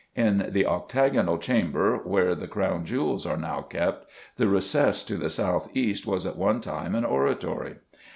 In 0.15 0.47
the 0.49 0.65
octagonal 0.65 1.37
chamber 1.37 1.97
where 2.03 2.33
the 2.33 2.47
Crown 2.47 2.85
Jewels 2.85 3.27
are 3.27 3.37
now 3.37 3.61
kept, 3.61 4.09
the 4.35 4.47
recess 4.47 5.03
to 5.03 5.15
the 5.15 5.29
south 5.29 5.69
east 5.77 6.07
was 6.07 6.25
at 6.25 6.37
one 6.37 6.59
time 6.59 6.95
an 6.95 7.05
oratory. 7.05 7.75